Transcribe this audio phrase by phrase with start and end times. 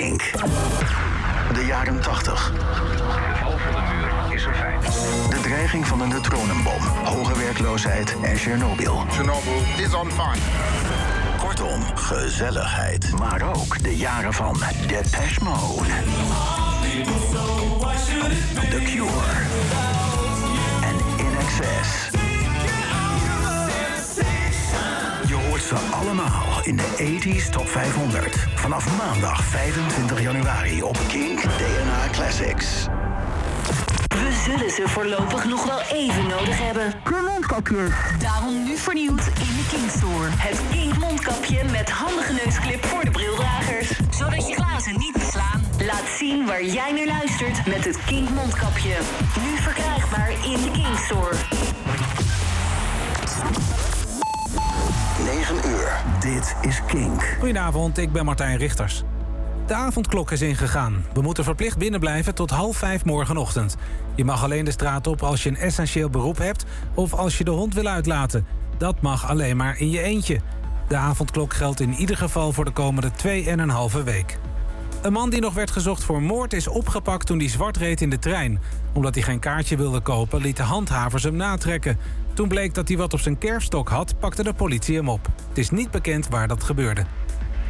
[0.00, 0.30] Kink.
[1.54, 2.52] De jaren 80.
[2.52, 4.82] De val van de muur is een feit.
[5.30, 9.04] De dreiging van een neutronenbom, hoge werkloosheid en Tsjernobyl.
[9.08, 10.38] Chernobyl is on fire.
[11.38, 13.12] Kortom, gezelligheid.
[13.18, 15.92] Maar ook de jaren van Depeche Mode.
[18.70, 19.10] The Cure.
[20.80, 22.09] En In Excess.
[25.70, 28.46] Ze allemaal in de 80s Top 500.
[28.54, 32.86] Vanaf maandag 25 januari op Kink DNA Classics.
[34.08, 36.94] We zullen ze voorlopig nog wel even nodig hebben.
[37.04, 37.90] De mondkapjes.
[38.18, 40.28] Daarom nu vernieuwd in de King Store.
[40.30, 43.90] Het King mondkapje met handige neusclip voor de brildragers.
[44.10, 45.64] Zodat je glazen niet beslaan.
[45.78, 48.96] Laat zien waar jij naar luistert met het King mondkapje.
[49.42, 51.36] Nu verkrijgbaar in de King Store.
[55.52, 56.02] 9 uur.
[56.20, 57.36] Dit is Kink.
[57.38, 59.02] Goedenavond, ik ben Martijn Richters.
[59.66, 61.04] De avondklok is ingegaan.
[61.12, 63.76] We moeten verplicht binnenblijven tot half vijf morgenochtend.
[64.14, 66.64] Je mag alleen de straat op als je een essentieel beroep hebt...
[66.94, 68.46] of als je de hond wil uitlaten.
[68.78, 70.40] Dat mag alleen maar in je eentje.
[70.88, 73.10] De avondklok geldt in ieder geval voor de komende
[73.98, 74.38] 2,5 week.
[75.02, 78.10] Een man die nog werd gezocht voor moord is opgepakt toen hij zwart reed in
[78.10, 78.60] de trein.
[78.92, 81.98] Omdat hij geen kaartje wilde kopen, liet de handhavers hem natrekken.
[82.34, 85.28] Toen bleek dat hij wat op zijn kerfstok had, pakte de politie hem op.
[85.48, 87.04] Het is niet bekend waar dat gebeurde.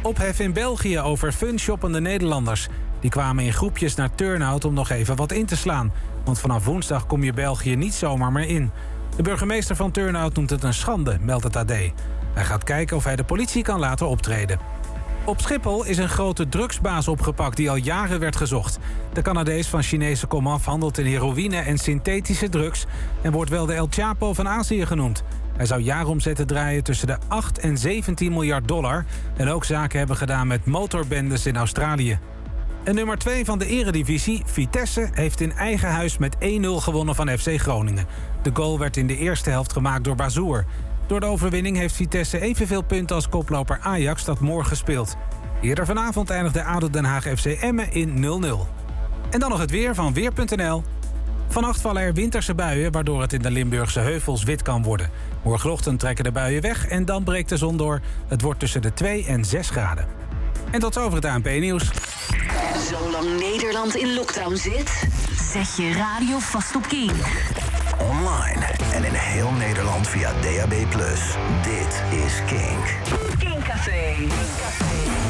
[0.01, 2.67] Ophef in België over funshoppende Nederlanders.
[2.99, 5.93] Die kwamen in groepjes naar Turnhout om nog even wat in te slaan.
[6.23, 8.71] Want vanaf woensdag kom je België niet zomaar meer in.
[9.15, 11.73] De burgemeester van Turnhout noemt het een schande, meldt het AD.
[12.33, 14.59] Hij gaat kijken of hij de politie kan laten optreden.
[15.25, 18.79] Op Schiphol is een grote drugsbaas opgepakt die al jaren werd gezocht.
[19.13, 22.85] De Canadees van Chinese komaf handelt in heroïne en synthetische drugs...
[23.21, 25.23] en wordt wel de El Chapo van Azië genoemd.
[25.57, 29.05] Hij zou jaaromzetten draaien tussen de 8 en 17 miljard dollar...
[29.37, 32.19] en ook zaken hebben gedaan met motorbendes in Australië.
[32.83, 37.29] En nummer 2 van de eredivisie, Vitesse, heeft in eigen huis met 1-0 gewonnen van
[37.29, 38.05] FC Groningen.
[38.41, 40.65] De goal werd in de eerste helft gemaakt door Bazoer.
[41.11, 45.15] Door de overwinning heeft Vitesse evenveel punten als koploper Ajax dat morgen speelt.
[45.61, 48.19] Eerder vanavond eindigde ADO Den Haag FC Emmen in 0-0.
[49.29, 50.83] En dan nog het weer van Weer.nl.
[51.47, 55.09] Vannacht vallen er winterse buien, waardoor het in de Limburgse heuvels wit kan worden.
[55.43, 58.01] Morgenochtend trekken de buien weg en dan breekt de zon door.
[58.27, 60.07] Het wordt tussen de 2 en 6 graden.
[60.71, 61.89] En tot zover het ANP-nieuws.
[62.89, 65.03] Zolang Nederland in lockdown zit,
[65.51, 67.11] zet je radio vast op King.
[68.09, 70.73] Online en in heel Nederland via DAB+.
[71.61, 72.85] Dit is Kink.
[73.39, 74.15] King Café.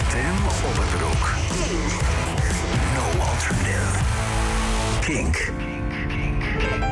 [0.09, 0.35] Tim
[0.69, 1.29] op het broek.
[2.93, 3.99] No alternative.
[4.99, 5.51] Kink.
[6.63, 6.90] It's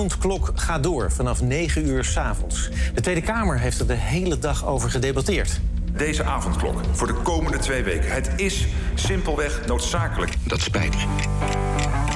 [0.00, 2.68] avondklok gaat door vanaf 9 uur s'avonds.
[2.94, 5.60] De Tweede Kamer heeft er de hele dag over gedebatteerd.
[5.96, 8.12] Deze avondklok voor de komende twee weken.
[8.12, 10.32] Het is simpelweg noodzakelijk.
[10.46, 11.04] Dat spijt me.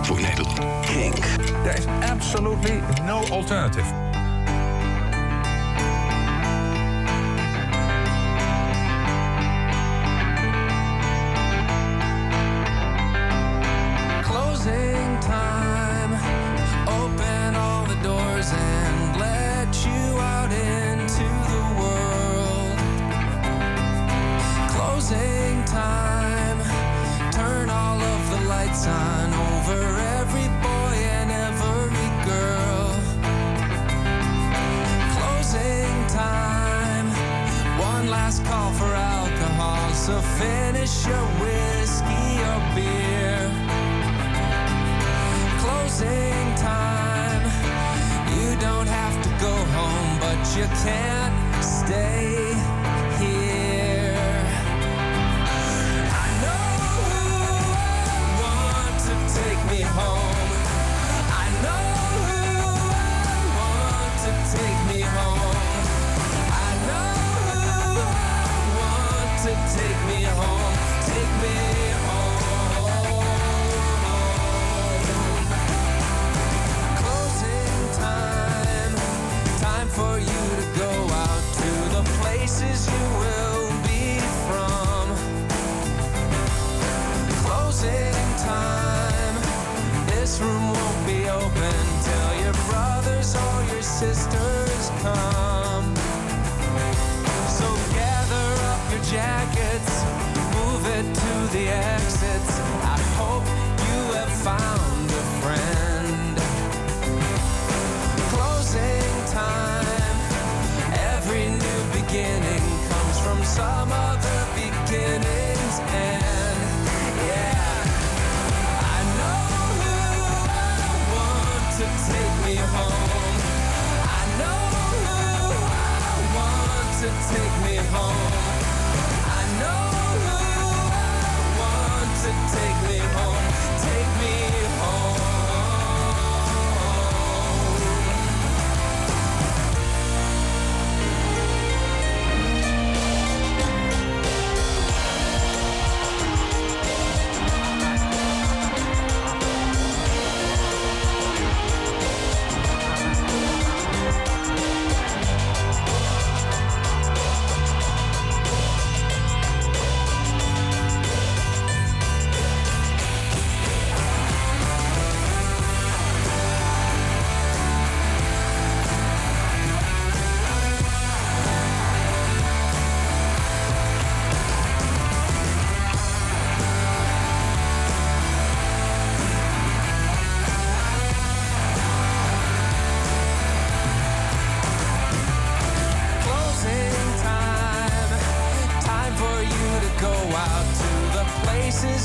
[0.02, 0.58] Voor Nederland.
[0.86, 1.16] Kink.
[1.62, 4.13] There is absolutely no alternative.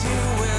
[0.04, 0.10] You
[0.40, 0.59] will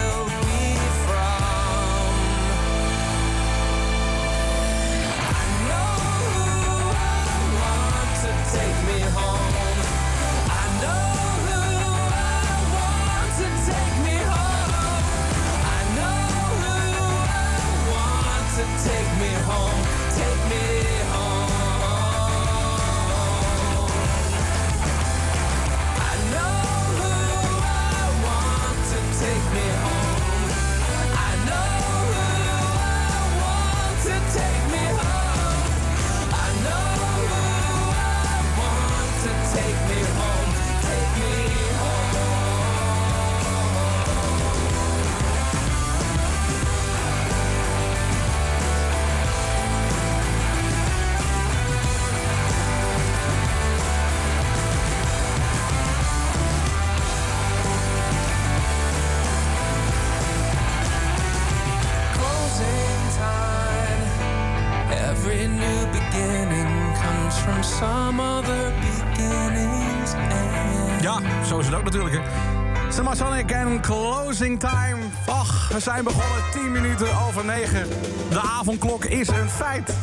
[74.31, 74.99] Closing Time.
[75.27, 77.89] Och, we zijn begonnen 10 minuten over 9.
[78.31, 79.95] De avondklok is een feit.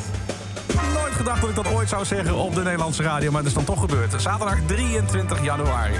[0.93, 3.53] Nooit gedacht dat ik dat ooit zou zeggen op de Nederlandse radio, maar het is
[3.55, 4.21] dan toch gebeurd.
[4.21, 5.93] Zaterdag 23 januari.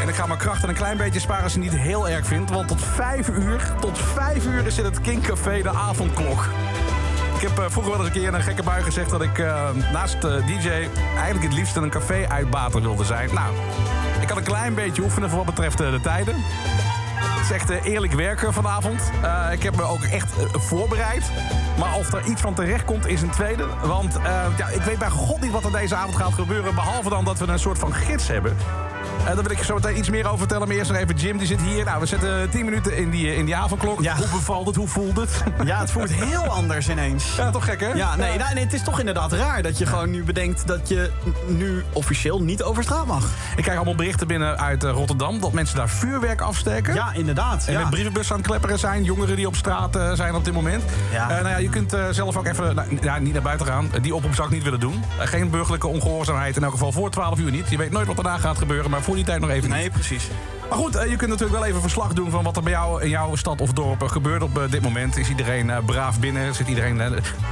[0.00, 2.50] En ik ga mijn krachten een klein beetje sparen als je niet heel erg vindt.
[2.50, 6.48] Want tot 5 uur, tot 5 uur is in het King Café de avondklok.
[7.34, 9.68] Ik heb eh, vroeger wel eens een keer een gekke bui gezegd dat ik eh,
[9.92, 10.68] naast eh, DJ
[11.14, 13.34] eigenlijk het liefst een café-uitbater wilde zijn.
[13.34, 13.54] Nou,
[14.20, 16.34] ik kan een klein beetje oefenen voor wat betreft de tijden.
[17.20, 19.10] Het is echt eh, eerlijk werken vanavond.
[19.22, 21.30] Eh, ik heb me ook echt eh, voorbereid.
[21.78, 23.66] Maar of er iets van terecht komt, is een tweede.
[23.82, 24.18] Want
[24.56, 26.74] ja, ik weet bij god niet wat er deze avond gaat gebeuren.
[26.74, 28.56] Behalve dan dat we een soort van gids hebben.
[29.28, 30.68] Eh, daar wil ik je zo meteen iets meer over vertellen.
[30.68, 31.84] Maar eerst nog even Jim, die zit hier.
[31.84, 34.02] Nou, we zetten 10 minuten in die, in die avondklok.
[34.02, 34.16] Ja.
[34.16, 34.76] Hoe bevalt het?
[34.76, 35.42] Hoe voelt het?
[35.64, 37.36] Ja, het voelt heel anders ineens.
[37.36, 37.92] Ja, toch gek, hè?
[37.92, 40.88] Ja, nee, nou, nee, het is toch inderdaad raar dat je gewoon nu bedenkt dat
[40.88, 41.10] je
[41.46, 43.24] nu officieel niet over straat mag.
[43.56, 45.40] Ik krijg allemaal berichten binnen uit eh, Rotterdam...
[45.40, 46.94] dat mensen daar vuurwerk afsteken.
[46.94, 47.66] Ja, inderdaad.
[47.66, 47.78] En ja.
[47.78, 49.04] met brievenbussen aan het klepperen zijn.
[49.04, 50.82] Jongeren die op straat eh, zijn op dit moment.
[51.12, 51.28] Ja.
[51.28, 53.90] Nou ja, je kunt zelf ook even nou, ja, niet naar buiten gaan.
[54.02, 55.04] Die oproep zou ik niet willen doen.
[55.18, 56.56] Geen burgerlijke ongehoorzaamheid.
[56.56, 57.70] In elk geval voor 12 uur niet.
[57.70, 58.90] Je weet nooit wat daarna gaat gebeuren.
[58.90, 60.28] Maar voor die tijd nog even Nee, precies.
[60.68, 63.02] Maar goed, eh, je kunt natuurlijk wel even verslag doen van wat er bij jou
[63.02, 65.16] in jouw stad of dorp eh, gebeurt op eh, dit moment.
[65.16, 66.54] Is iedereen braaf binnen?
[66.54, 67.02] Zit iedereen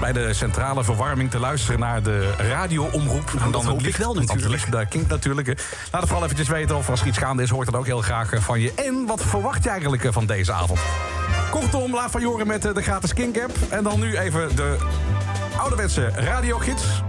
[0.00, 3.32] bij de centrale verwarming te luisteren naar de radioomroep?
[3.44, 4.70] En dat hoop ik wel natuurlijk.
[4.70, 5.46] Dat klinkt natuurlijk.
[5.46, 8.00] Laat het vooral eventjes weten of als er iets gaande is, hoort dat ook heel
[8.00, 8.72] graag van je.
[8.74, 10.80] En wat verwacht je eigenlijk van deze avond?
[11.50, 13.52] Kortom, laat van je horen met de gratis Kink-app.
[13.68, 14.76] En dan nu even de
[15.56, 17.02] ouderwetse radiogids.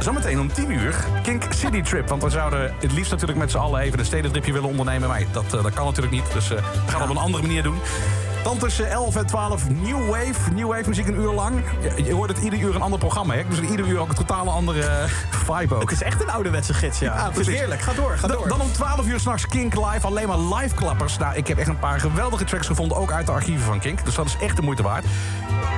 [0.00, 2.08] Zometeen om 10 uur Kink City Trip.
[2.08, 5.08] Want we zouden het liefst natuurlijk met z'n allen even een stedentripje willen ondernemen.
[5.08, 6.32] Maar dat, eh, dat kan natuurlijk niet.
[6.32, 7.78] Dus eh, we gaan het op een andere manier doen.
[8.44, 10.52] Dan tussen 11 en 12 New Wave.
[10.54, 11.62] New Wave muziek een uur lang.
[12.04, 13.34] Je, hoort het ieder uur een ander programma.
[13.34, 13.42] Hè?
[13.48, 15.80] Dus ieder uur ook een totale andere eh, vibe ook.
[15.80, 17.14] Het is echt een ouderwetse gids, ja.
[17.16, 17.80] Ja, het is heerlijk.
[17.80, 18.48] Ga door, ga Dan- door.
[18.48, 20.06] Dan om 12 uur s'nachts Kink Live.
[20.06, 21.18] Alleen maar live klappers.
[21.18, 22.96] Nou, ik heb echt een paar geweldige tracks gevonden.
[22.96, 24.04] Ook uit de archieven van Kink.
[24.04, 25.04] Dus dat is echt de moeite waard.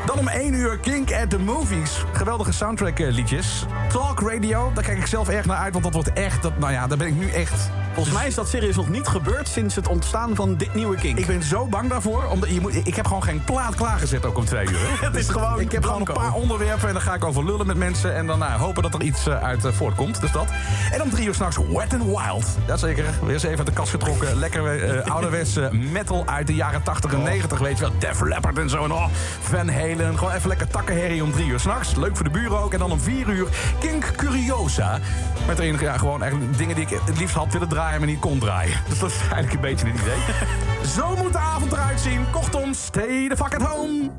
[0.07, 2.05] Dan om 1 uur Kink at the Movies.
[2.13, 3.65] Geweldige soundtrack eh, liedjes.
[3.93, 4.71] Talk Radio.
[4.75, 5.73] Daar kijk ik zelf erg naar uit.
[5.73, 6.43] Want dat wordt echt...
[6.43, 7.71] Dat, nou ja, daar ben ik nu echt...
[7.95, 11.19] Volgens mij is dat serieus nog niet gebeurd sinds het ontstaan van dit nieuwe Kink.
[11.19, 12.25] Ik ben zo bang daarvoor.
[12.31, 14.79] Omdat je moet, ik heb gewoon geen plaat klaargezet ook om twee uur.
[14.79, 15.07] Hè?
[15.07, 17.67] Het is gewoon Ik heb gewoon een paar onderwerpen en dan ga ik over lullen
[17.67, 18.15] met mensen.
[18.15, 20.21] En dan nou, hopen dat er iets eh, uit eh, voortkomt.
[20.21, 20.49] Dus dat.
[20.93, 22.47] En om drie uur s'nachts Wet and Wild.
[22.67, 23.05] Jazeker.
[23.23, 24.39] Weer eens even uit de kast getrokken.
[24.39, 27.59] Lekker eh ouderwets eh, metal uit de jaren 80 en 90.
[27.59, 27.93] Weet je wel.
[27.99, 28.85] Def Leppard en zo.
[28.85, 29.07] En oh,
[29.41, 30.19] Van Halen.
[30.19, 31.97] Gewoon even lekker takkenherrie om drie uur s'nachts.
[31.97, 32.73] Leuk voor de buren ook.
[32.73, 33.49] En dan om vier uur
[33.81, 34.99] Kink Curiosa.
[35.47, 38.21] Met erin ja, gewoon eigenlijk dingen die ik het liefst had willen draaien, maar niet
[38.21, 38.81] kon draaien.
[38.89, 40.72] Dus dat is eigenlijk een beetje het idee.
[40.87, 42.31] Zo moet de avond eruit zien.
[42.31, 44.11] Kortom, stay the fuck at home.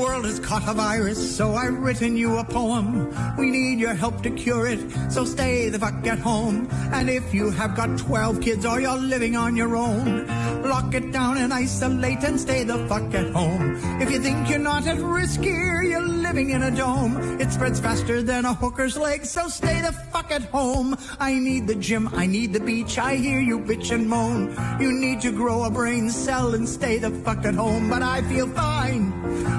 [0.00, 3.14] The world has caught a virus, so I've written you a poem.
[3.36, 4.80] We need your help to cure it,
[5.12, 6.68] so stay the fuck at home.
[6.90, 10.26] And if you have got 12 kids or you're living on your own,
[10.62, 13.76] lock it down and isolate and stay the fuck at home.
[14.00, 17.38] If you think you're not at risk here, you're living in a dome.
[17.38, 20.96] It spreads faster than a hooker's leg, so stay the fuck at home.
[21.18, 24.56] I need the gym, I need the beach, I hear you bitch and moan.
[24.80, 28.22] You need to grow a brain cell and stay the fuck at home, but I
[28.22, 29.12] feel fine.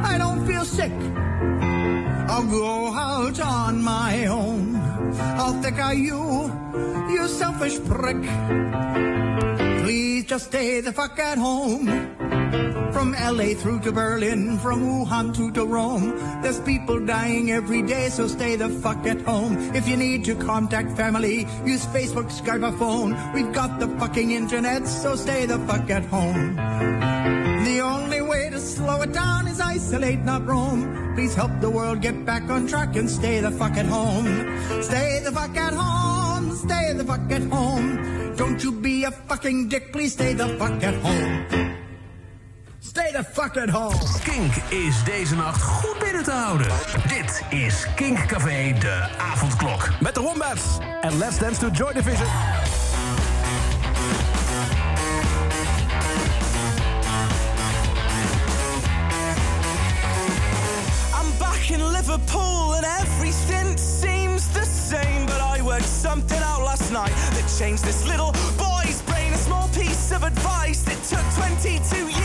[0.04, 0.92] I don't feel sick.
[2.32, 4.76] I'll go out on my own.
[5.40, 6.52] I'll thick are you,
[7.12, 8.22] you selfish prick?
[9.84, 11.88] Please just stay the fuck at home.
[12.94, 16.16] From LA through to Berlin, from Wuhan to, to Rome.
[16.42, 19.58] There's people dying every day, so stay the fuck at home.
[19.76, 23.18] If you need to contact family, use Facebook, Skype, or phone.
[23.34, 26.56] We've got the fucking internet, so stay the fuck at home.
[27.66, 29.48] The only way to slow it down
[29.92, 31.14] is isolate, not roam.
[31.16, 34.26] Please help the world get back on track and stay the fuck at home.
[34.82, 36.56] Stay the fuck at home.
[36.56, 38.36] Stay the fuck at home.
[38.36, 39.92] Don't you be a fucking dick.
[39.92, 41.76] Please stay the fuck at home.
[42.80, 44.00] Stay the fuck at home.
[44.24, 46.68] Kink is deze nacht goed binnen te houden.
[47.08, 49.90] Dit is Kink Café, de avondklok.
[50.00, 50.78] Met de Wombats.
[51.02, 52.71] En Let's Dance to Joy Division.
[67.62, 69.32] Changed this little boy's brain.
[69.34, 72.21] A small piece of advice that took 22 years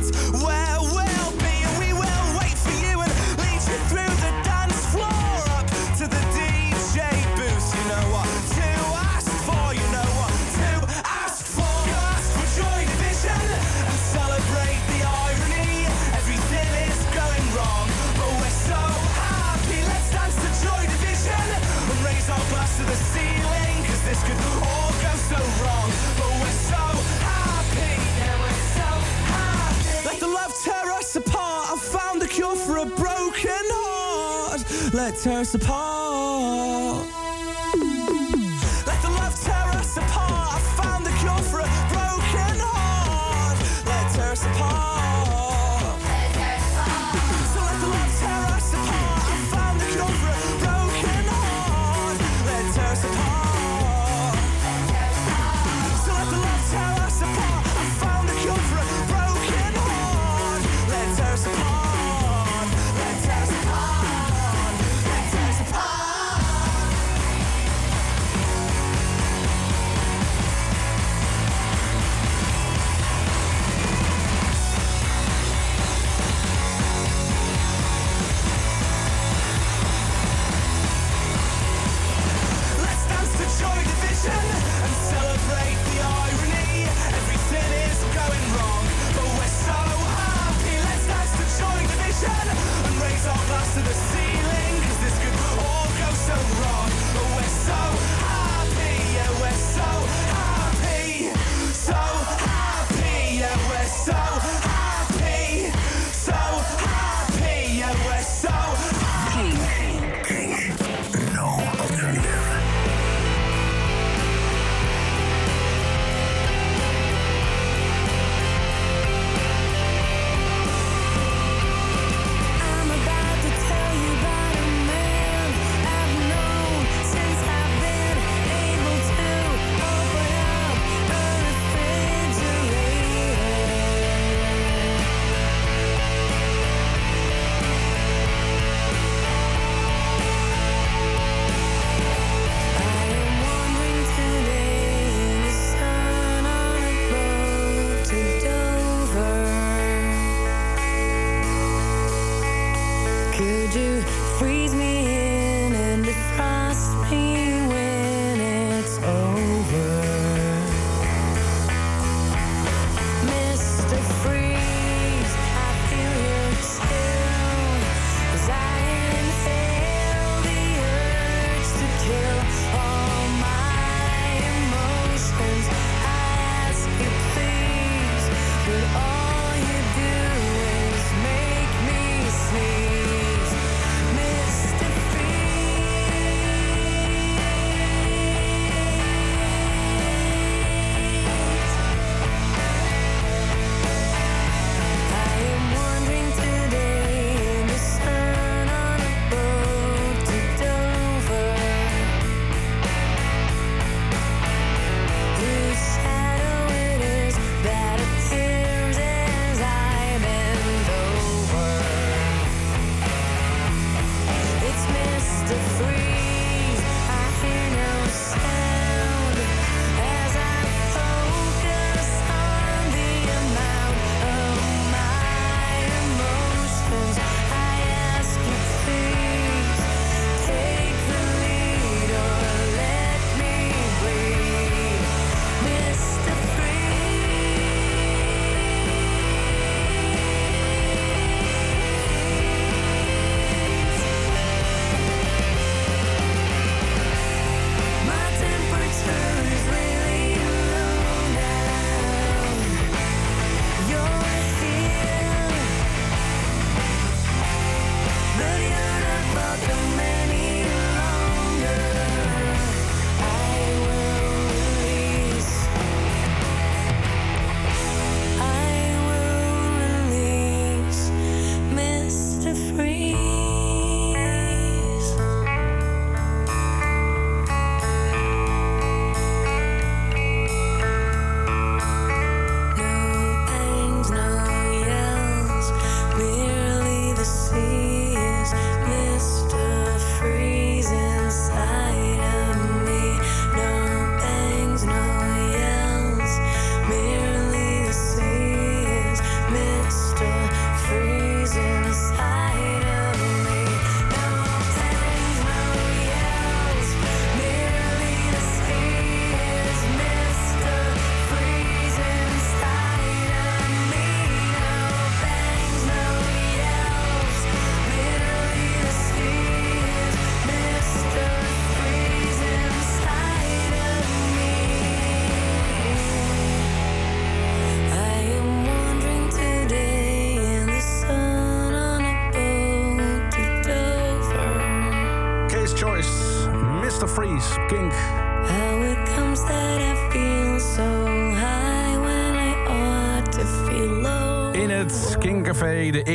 [0.00, 0.43] town.
[35.14, 36.03] Tear us apart.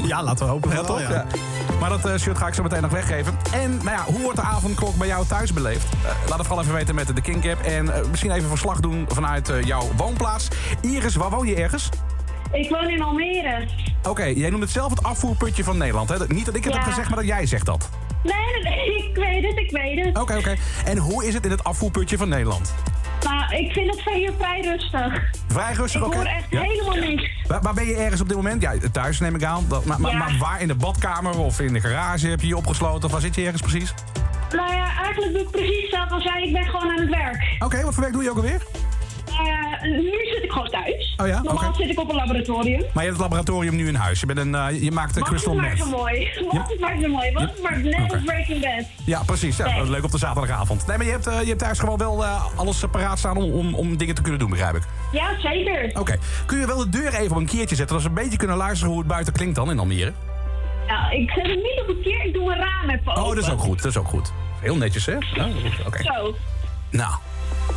[0.01, 0.99] Ja, laten we hopen Ja, wel, toch?
[0.99, 1.25] ja.
[1.79, 3.37] Maar dat eh, shirt ga ik zo meteen nog weggeven.
[3.53, 5.85] En nou ja, hoe wordt de avondklok bij jou thuis beleefd?
[5.93, 7.61] Eh, laat het vooral even weten met de Kink app.
[7.61, 10.47] En eh, misschien even verslag doen vanuit eh, jouw woonplaats.
[10.81, 11.89] Iris, waar woon je ergens?
[12.51, 13.67] Ik woon in Almere.
[14.09, 16.09] Oké, jij noemt het zelf het afvoerputje van Nederland.
[16.09, 16.15] Hè?
[16.27, 16.79] Niet dat ik het Ja.
[16.79, 17.89] heb gezegd, maar dat jij zegt dat.
[18.23, 20.17] Nee, nee, nee, ik weet het, ik weet het.
[20.19, 20.55] Oké, oké.
[20.85, 22.73] En hoe is het in het afvoerputje van Nederland?
[23.59, 25.21] Ik vind het hier vrij rustig.
[25.47, 26.15] Vrij rustig, Ik oké?
[26.15, 26.61] hoor echt Ja.
[26.61, 27.29] helemaal niks.
[27.47, 28.61] Waar, waar ben je ergens op dit moment?
[28.61, 29.65] Ja, thuis neem ik aan.
[29.69, 30.17] Dat, maar, maar, Ja.
[30.17, 30.61] maar waar?
[30.61, 33.03] In de badkamer of in de garage heb je je opgesloten?
[33.05, 33.93] Of waar zit je ergens precies?
[34.55, 36.43] Nou ja, eigenlijk doe ik precies hetzelfde als jij.
[36.43, 37.55] Ik ben gewoon aan het werk.
[37.59, 38.61] Oké, wat voor werk doe je ook alweer?
[39.89, 41.13] Nou nu zit ik gewoon thuis.
[41.17, 41.41] Oh ja?
[41.41, 42.79] Normaal zit ik op een laboratorium.
[42.79, 44.19] Maar je hebt het laboratorium nu in huis.
[44.19, 45.77] Je, bent een, eh, je maakt Wat crystal is maar meth.
[45.79, 46.27] zo mooi.
[46.51, 47.31] Wat is maar zo mooi.
[47.31, 48.13] Wat is maar net Oké.
[48.13, 48.85] als Breaking Bad.
[49.05, 49.57] Ja, precies.
[49.57, 49.89] Ja, Nee.
[49.89, 50.87] Leuk op de zaterdagavond.
[50.87, 53.51] Nee, maar je hebt, eh, je hebt thuis gewoon wel eh, alles paraat staan om,
[53.51, 54.83] om, om dingen te kunnen doen, begrijp ik.
[55.11, 55.99] Ja, zeker.
[55.99, 56.15] Oké.
[56.45, 58.57] Kun je wel de deur even op een keertje zetten, dat we een beetje kunnen
[58.57, 60.13] luisteren hoe het buiten klinkt dan in Almere?
[60.87, 62.25] Ja, ik zet hem niet op een keer.
[62.25, 63.23] Ik doe mijn raam even open.
[63.23, 63.77] Oh, dat is ook goed.
[63.81, 64.31] Dat is ook goed.
[64.61, 65.15] Heel netjes, hè?
[65.15, 66.03] Oh, Oké.
[66.03, 66.35] Zo.
[66.89, 67.13] Nou,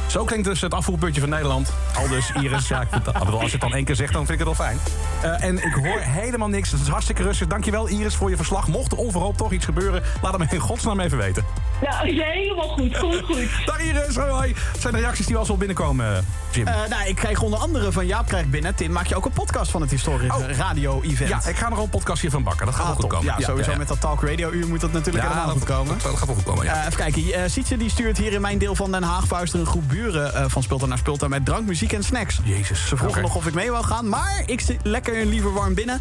[0.06, 1.72] zo klinkt dus het afvoerputje van Nederland.
[1.94, 2.84] Al dus Iris, ja,
[3.30, 4.78] als je het dan één keer zegt, dan vind ik het wel fijn.
[5.22, 6.70] Eh, en ik hoor helemaal niks.
[6.70, 7.46] Het is hartstikke rustig.
[7.46, 8.68] Dankjewel Iris voor je verslag.
[8.68, 11.44] Mocht er onverhoopt toch iets gebeuren, laat het me in godsnaam even weten.
[11.82, 12.96] Nou, is helemaal goed.
[12.98, 13.48] Goed, goed.
[13.66, 14.54] Dag Iris, hoi hoi.
[14.78, 16.66] Zijn de reacties die wel eens wel binnenkomen, Jim.
[16.66, 18.74] Eh, nou, ik krijg onder andere van Jaap krijg binnen.
[18.74, 21.30] Tim, maak je ook een podcast van het historische radio-event?
[21.32, 21.42] Oh.
[21.44, 22.66] ja, ik ga nog een podcastje van bakken.
[22.66, 23.34] Dat gaat Ah, wel goed komen.
[23.38, 25.92] Ja, sowieso met dat talk radio uur moet dat natuurlijk Ja, helemaal dat- goed komen.
[25.92, 26.72] dat- dat gaat wel goed komen, ja.
[26.74, 27.32] Eh, even kijken.
[27.32, 30.44] eh Sietse die stuurt hier in mijn deel van Den Haag een groep buren eh,
[30.48, 32.38] van Spulta naar Spulta met drank, muziek en snacks.
[32.44, 32.86] Jezus.
[32.88, 36.00] Ze vroegen nog of ik mee wou gaan, maar ik zit lekker liever warm binnen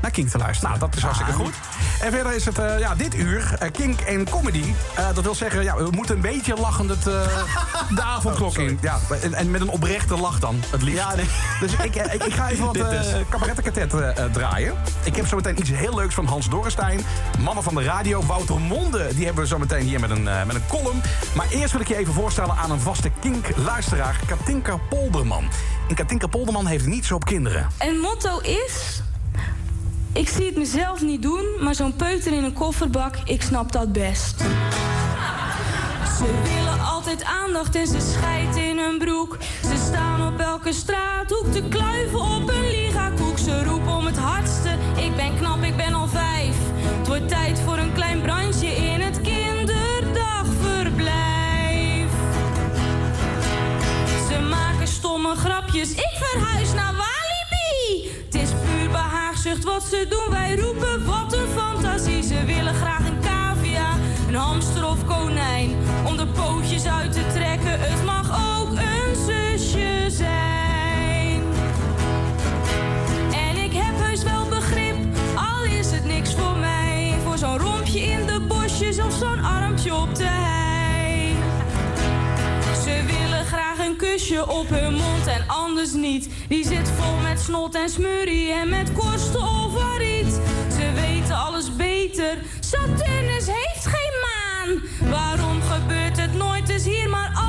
[0.00, 0.68] naar King te luisteren.
[0.68, 1.54] Nou, dat is hartstikke Ah, goed.
[2.00, 4.64] En verder is het eh, ja, dit uur eh, kink en comedy.
[4.94, 7.14] Eh, dat wil zeggen, ja, we moeten een beetje lachend het, eh,
[7.96, 8.78] de avondklok in.
[8.80, 10.98] Ja, en, en met een oprechte lach dan, het liefst.
[10.98, 11.26] Ja, nee.
[11.60, 14.74] Dus ik, ik, ik ga even wat uh, cabarettenkatet draaien.
[15.04, 17.00] Ik heb zo meteen iets heel leuks van Hans Dorrestein.
[17.38, 19.08] Mannen van de radio, Wouter Monde.
[19.14, 21.02] Die hebben we zo meteen hier met een, met een column.
[21.34, 24.20] Maar eerst wil ik je even voorstellen aan een vaste kink-luisteraar.
[24.26, 25.48] Katinka Polderman.
[25.88, 27.66] En Katinka Polderman heeft niets op kinderen.
[27.78, 29.02] En motto is...
[30.12, 33.92] Ik zie het mezelf niet doen, maar zo'n peuter in een kofferbak, ik snap dat
[33.92, 34.38] best.
[36.18, 39.36] Ze willen altijd aandacht en ze schijten in hun broek.
[39.62, 43.38] Ze staan op elke straathoek te kluiven op een ligakoek.
[43.38, 46.56] Ze roepen om het hardste, ik ben knap, ik ben al vijf.
[46.98, 52.10] Het wordt tijd voor een klein brandje in het kinderdagverblijf.
[54.28, 56.94] Ze maken stomme grapjes, ik verhuis naar
[59.42, 62.22] behaagzucht wat ze doen, wij roepen wat een fantasie.
[62.22, 63.96] Ze willen graag een cavia,
[64.28, 65.76] een hamster of konijn.
[66.04, 71.42] Om de pootjes uit te trekken, het mag ook een zusje zijn.
[73.32, 74.96] En ik heb heus wel begrip,
[75.34, 77.14] al is het niks voor mij.
[77.24, 80.57] Voor zo'n rompje in de bosjes of zo'n armpje op de hei.
[83.88, 86.28] Een kusje op hun mond en anders niet.
[86.48, 90.40] Die zit vol met snot en smurrie en met kosten of riet.
[90.78, 92.38] Ze weten alles beter.
[92.60, 94.82] Saturnus heeft geen maan.
[95.10, 97.47] Waarom gebeurt het nooit eens hier, maar altijd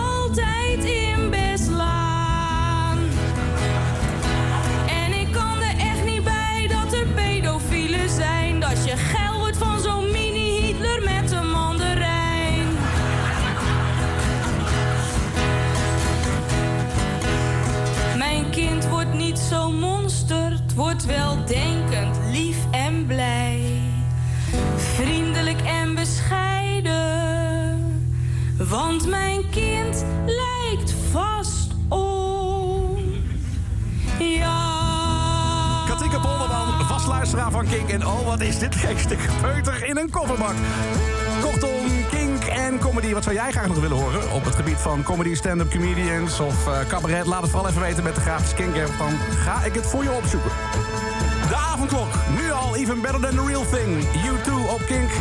[29.00, 33.00] want mijn kind lijkt vast op.
[34.20, 35.84] Ja.
[35.88, 37.90] Katinka Polderman, vastluisteraar van Kink.
[37.90, 40.54] En oh, wat is dit gekste peuter in een kofferbak.
[41.42, 43.14] Kortom, Kink en comedy.
[43.14, 46.68] Wat zou jij graag nog willen horen op het gebied van comedy, stand-up comedians of
[46.68, 47.26] eh, cabaret?
[47.26, 48.76] Laat het vooral even weten met de grafische Kink.
[48.76, 50.52] Dan ga ik het voor je opzoeken.
[51.48, 54.04] De avondklok, nu al even better than the real thing.
[54.24, 55.12] You too op Kink.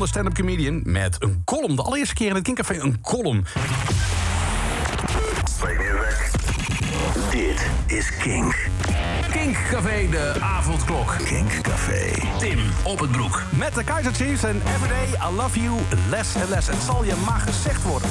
[0.00, 0.80] Monde, stand-up comedian...
[0.84, 1.76] met een column.
[1.76, 3.44] De allereerste keer in het Kinkcafé een column.
[7.30, 8.68] Dit is Kink.
[9.30, 11.16] Kink Café, de avondklok.
[11.24, 12.12] Kink Café.
[12.38, 13.42] Tim op het broek.
[13.50, 15.78] Met de Kaiser Chiefs en Everyday I Love You
[16.10, 16.66] Less and Less.
[16.66, 18.08] Het zal je maar gezegd worden.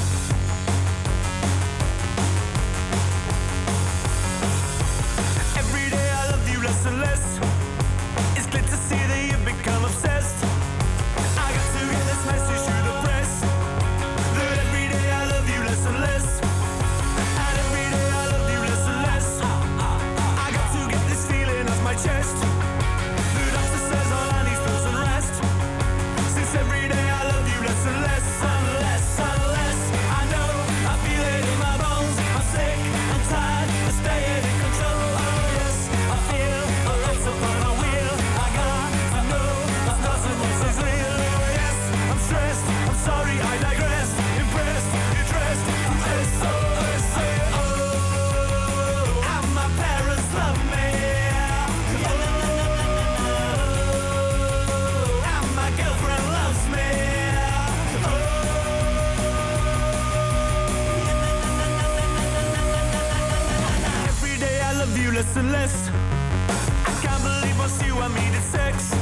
[65.20, 65.90] Less and less.
[65.90, 68.99] I can't believe once you and me did sex.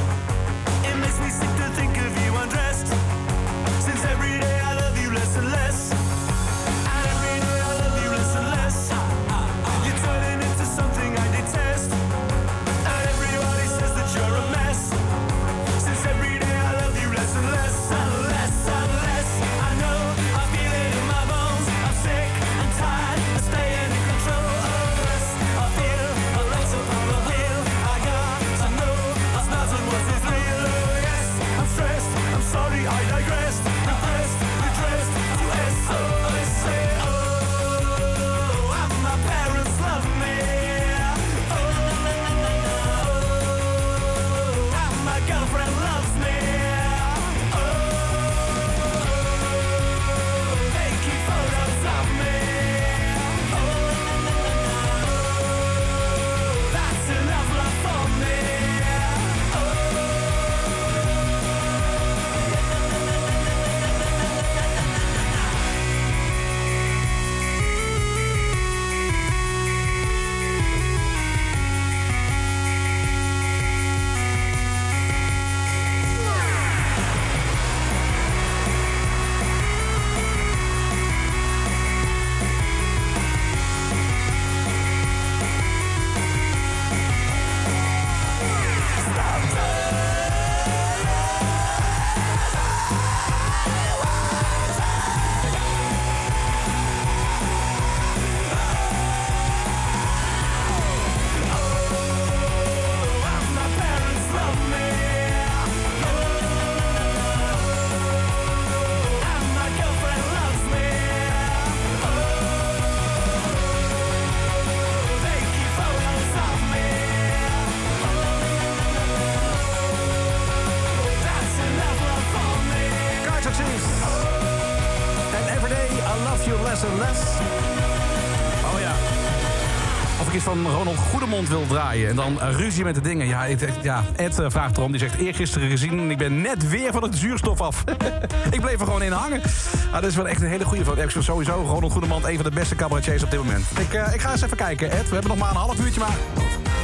[131.48, 132.08] Wil draaien.
[132.08, 133.26] En dan ruzie met de dingen.
[133.26, 134.90] Ja, ik- ja Ed eh, vraagt erom.
[134.90, 135.98] Die zegt eergisteren gezien.
[135.98, 137.84] En ik ben net weer van het zuurstof af.
[138.50, 139.40] ik bleef er gewoon in hangen.
[139.86, 141.02] Ah, dat is wel echt een hele goede foto.
[141.02, 143.64] Ik sowieso Ronald Goedemond een van de beste cabaretiers op dit moment.
[143.78, 145.08] Ik, eh, ik ga eens even kijken, Ed.
[145.08, 146.00] We hebben nog maar een half uurtje.
[146.00, 146.16] Maar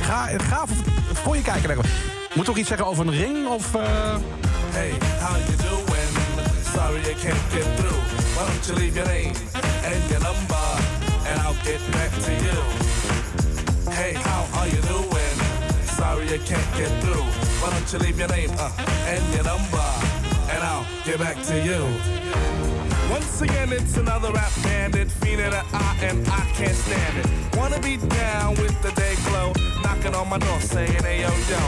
[0.02, 0.64] ga, ga
[1.12, 1.68] voor, je kijken.
[1.68, 1.90] denk ik.
[2.34, 3.48] Moet toch iets zeggen over een ring?
[3.48, 3.74] Of...
[3.74, 3.82] eh,
[4.70, 4.90] Hey,
[5.58, 5.84] you?
[6.74, 7.66] Sorry I can't get.
[8.34, 10.24] Why don't you leave and
[11.26, 12.58] and I'll get back to you.
[13.90, 14.16] Hey,
[14.64, 15.36] are you doing?
[15.84, 17.26] Sorry I can't get through.
[17.60, 18.70] Why don't you leave your name uh,
[19.12, 19.88] and your number,
[20.52, 21.80] and I'll get back to you.
[23.10, 27.56] Once again, it's another rap bandit, feeding an eye, and I can't stand it.
[27.56, 31.60] Wanna be down with the day glow, knocking on my door saying, hey yo yo.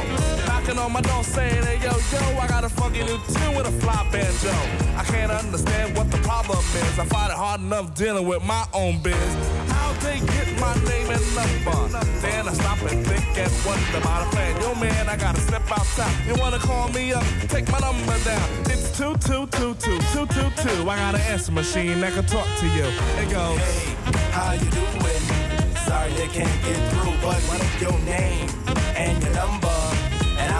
[0.46, 3.66] Knocking on my door saying, hey yo yo, I got a funky new tune with
[3.66, 4.56] a fly banjo.
[4.96, 6.98] I can't understand what the problem is.
[6.98, 9.75] I find it hard enough dealing with my own biz.
[10.00, 11.98] They get my name and number?
[12.20, 14.60] Then I stop and think and wonder about a plan.
[14.60, 16.12] Yo man, I gotta step outside.
[16.26, 17.24] You wanna call me up?
[17.48, 18.48] Take my number down.
[18.66, 20.88] It's two two two two two two two.
[20.88, 22.86] I got an answer machine that can talk to you.
[23.22, 23.58] It goes.
[23.58, 23.96] Hey,
[24.30, 25.22] how you doing?
[25.86, 28.48] Sorry I can't get through, but what is your name
[28.96, 29.65] and your number?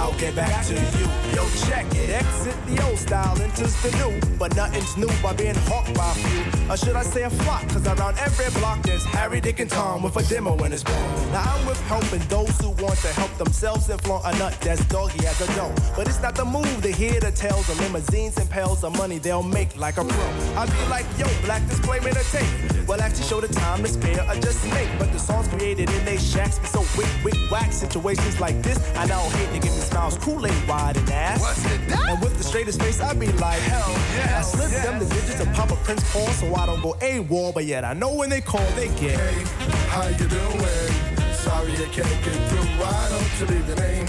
[0.07, 1.07] I'll get back to you.
[1.35, 2.11] Yo, check it.
[2.11, 4.21] Exit the old style, enters the new.
[4.39, 6.71] But nothing's new by being hawked by a few.
[6.71, 7.69] Or should I say a flock?
[7.71, 10.95] Cause around every block there's Harry, Dick, and Tom with a demo in his ball.
[11.33, 14.85] Now I'm with helping those who want to help themselves and flaunt a nut that's
[14.85, 15.75] doggy as a dough.
[15.97, 19.19] But it's not the move to hear the tales of limousines and pails of money
[19.19, 20.27] they'll make like a pro.
[20.57, 22.87] I'd be like, yo, black display made a tape.
[22.87, 24.89] Well, actually show the time to spare or just make.
[25.01, 27.73] But the songs created in they shacks be so wick, wick, whack.
[27.73, 31.41] Situations like this, I now hate to give me smiles, Kool-Aid wide and ass.
[31.41, 32.09] What's it that?
[32.11, 34.39] And with the straightest face, I'd be like, hell yeah.
[34.39, 37.55] I slip them the digits and pop a Prince Paul so I don't go AWOL.
[37.55, 39.19] But yet I know when they call, they get.
[39.19, 39.43] Hey,
[39.89, 40.93] how you doing?
[41.33, 42.69] Sorry I can't get through.
[42.81, 44.09] Why don't you leave your name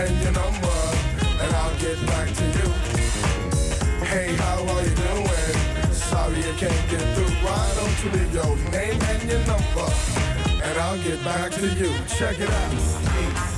[0.00, 0.78] and your number,
[1.42, 2.68] and I'll get back to you.
[4.10, 5.92] Hey, how are you doing?
[5.92, 7.34] Sorry I can't get through.
[7.44, 9.88] Why don't you leave your name and your number,
[10.64, 11.92] and I'll get back to you.
[12.16, 13.57] Check it out.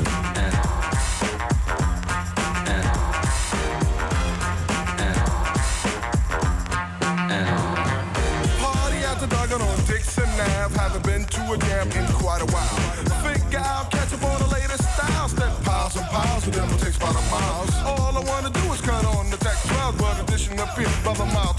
[10.01, 10.79] On Dixon Ave.
[10.79, 12.77] Haven't been to a jam in quite a while.
[13.23, 15.29] Think I'll catch up on the latest style.
[15.29, 17.75] Step piles and piles of them will take about a miles.
[17.85, 18.60] All I wanna do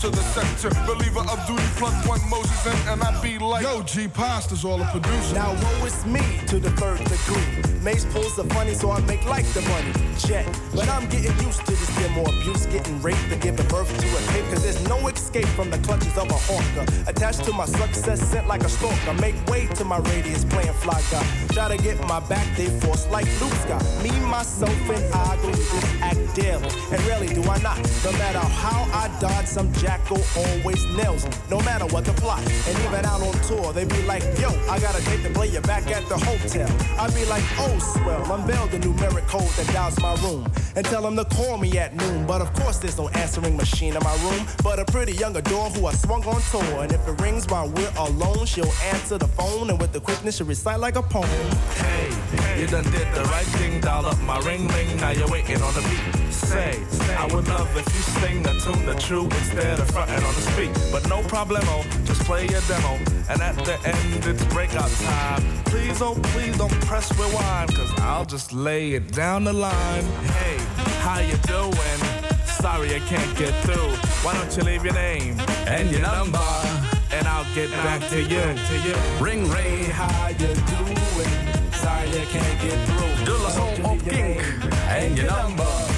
[0.02, 0.70] to the sector.
[0.88, 4.82] Believer of duty, plug one Moses in, and I be like, Yo, G Pasta's all
[4.82, 5.36] a producer.
[5.36, 7.80] Now woe is me to the third degree.
[7.84, 9.94] Mace pulls the funny, so I make like the money.
[10.18, 10.48] Check.
[10.74, 14.22] But I'm getting used to this more abuse, getting raped and giving birth to a
[14.34, 14.46] tape.
[14.52, 16.86] Cause there's no escape from the clutches of a hawker.
[17.10, 19.14] Attached to my success, sent like a stalker.
[19.22, 21.26] Make way to my radius, playing fly guy.
[21.50, 23.84] Try to get my back, they force like Luke Scott.
[24.04, 26.70] Me, myself, and I go through this act daily.
[26.92, 27.78] And really do I not.
[28.04, 31.32] No matter how I dodge, some jackal always nails me.
[31.50, 32.42] No matter what the plot.
[32.68, 35.86] And even out on tour, they be like, yo, I gotta take the player back
[35.92, 36.68] at the hotel.
[37.00, 40.52] I be like, oh, swell, unveil the numeric code that dials my room.
[40.76, 42.26] And tell them to call me at noon.
[42.26, 44.48] But of course, there's no answering machine in my room.
[44.64, 46.84] But a pretty young adore who I swung on tour.
[46.84, 49.70] And if it rings while we're alone, she'll answer the phone.
[49.70, 51.30] And with the quickness, she'll recite like a poem.
[51.76, 52.10] Hey,
[52.60, 55.74] you done did the right thing, dial up my ring ring, now you're waiting on
[55.74, 56.32] the beat.
[56.32, 56.80] Say,
[57.18, 60.44] I would love if you sing a tune the true instead of fronting on the
[60.54, 60.72] speak.
[60.90, 62.94] But no problemo, just play your demo.
[63.30, 65.44] And at the end, it's breakout time.
[65.66, 70.06] Please, oh, please don't press rewind, cause I'll just lay it down the line.
[70.38, 70.58] Hey,
[71.06, 72.00] how you doing?
[72.46, 73.92] Sorry I can't get through.
[74.24, 75.38] Why don't you leave your name
[75.68, 76.50] and your number?
[77.12, 78.96] And I'll get back to you, to you.
[79.20, 81.32] Ring ring, how you doing?
[81.84, 83.44] Sorry I can't get through.
[83.44, 84.42] La Soul op Kink.
[84.88, 85.91] En je number.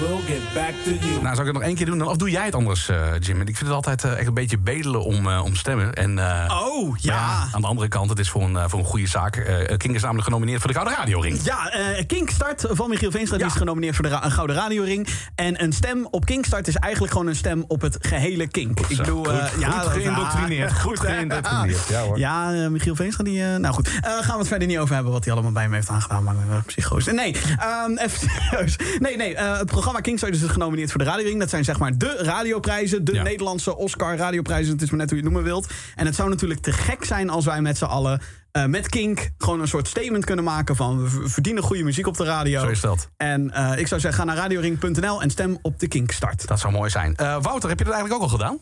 [0.00, 1.12] We'll get back to you.
[1.22, 1.98] Nou, zou ik het nog één keer doen?
[1.98, 3.40] Dan- Of doe jij het anders, eh, Jim?
[3.40, 5.94] Ik vind het altijd eh, echt een beetje bedelen om, eh, om stemmen.
[5.94, 6.18] En,
[6.50, 7.48] Oh, ja.
[7.52, 9.32] Aan de andere kant, het is voor een, voor een goede zaak.
[9.76, 11.40] Kink is namelijk genomineerd voor de Gouden Radioring.
[11.42, 15.08] Ja, eh Kinkstart van Michiel Veenstra is genomineerd voor de ra- Gouden Radioring.
[15.34, 18.80] En een stem op Kinkstart is eigenlijk gewoon een stem op het gehele Kink.
[18.80, 21.14] Ik bedoel, Goed- goed ja, geïndoctrineerd, goed hè?
[21.14, 22.18] geïndoctrineerd, ja, hoor.
[22.18, 23.42] Ja, Michiel Veenstra die...
[23.42, 25.88] nou goed, gaan we het verder niet over hebben wat hij allemaal bij me heeft
[25.88, 26.24] aangedaan.
[26.24, 26.34] Maar
[26.66, 27.04] psychoos.
[27.06, 28.76] Nee, ehm, even serieus.
[28.98, 31.40] Nee, nee, het programma Kinkstart is dus genomineerd voor de Radioring.
[31.40, 34.72] Dat zijn zeg maar de radioprijzen, de Nederlandse Oscar radioprijzen.
[34.72, 35.72] Het is maar net hoe je het noemen wilt.
[35.94, 38.20] En het zou natuurlijk te gek zijn als wij met z'n allen...
[38.52, 41.02] eh, met Kink gewoon een soort statement kunnen maken van...
[41.02, 42.60] we verdienen goede muziek op de radio.
[42.60, 43.08] Zo is dat.
[43.16, 46.46] En eh, ik zou zeggen, ga naar radioring.nl en stem op de Kinkstart.
[46.46, 47.16] Dat zou mooi zijn.
[47.16, 48.58] Eh, Wouter, heb je dat eigenlijk ook al gedaan?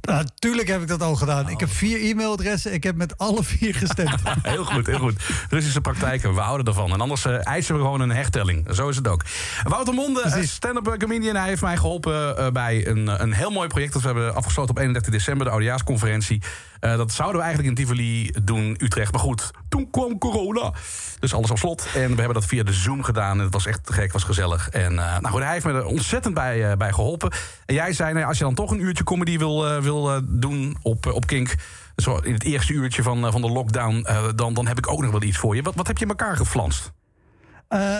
[0.00, 1.48] Natuurlijk heb ik dat al gedaan.
[1.48, 2.72] Ik heb vier e-mailadressen.
[2.72, 4.20] Ik heb met alle vier gestemd.
[4.42, 5.22] Heel goed, heel goed.
[5.50, 6.92] Russische praktijken, we houden ervan.
[6.92, 8.66] En anders eh, eisen we gewoon een hertelling.
[8.74, 9.24] Zo is het ook.
[9.62, 11.36] Wouter Monde, eh, stand-up comedian.
[11.36, 13.92] Hij heeft mij geholpen eh, bij een, een heel mooi project...
[13.92, 16.42] dat we hebben afgesloten op 31 december, de Oudejaarsconferentie.
[16.80, 19.12] Dat zouden we eigenlijk in Tivoli doen, Utrecht.
[19.12, 20.72] Maar goed, toen kwam corona.
[21.20, 21.86] Dus alles op slot.
[21.94, 23.38] En we hebben dat via de Zoom gedaan.
[23.38, 24.68] En het was echt gek, was gezellig.
[24.68, 27.32] En eh, nou goed, hij heeft me er ontzettend bij, eh, bij geholpen.
[27.66, 30.76] En jij zei, nou, als je dan toch een uurtje comedy wil, eh, wil doen
[30.82, 31.54] op, op Kink...
[31.96, 35.10] Zo in het eerste uurtje van, van de lockdown, dan, dan heb ik ook nog
[35.10, 35.62] wel iets voor je.
[35.62, 36.92] Wat, wat heb je in elkaar geflanst?